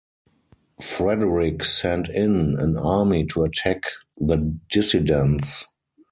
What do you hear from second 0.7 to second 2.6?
Frederick sent in